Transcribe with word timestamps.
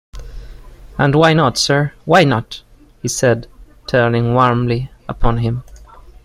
‘And 0.97 1.13
why 1.13 1.33
not, 1.35 1.59
sir— 1.59 1.93
why 2.05 2.23
not?’ 2.23 2.63
he 3.03 3.07
said, 3.07 3.45
turning 3.85 4.33
warmly 4.33 4.89
upon 5.07 5.37
him. 5.37 5.61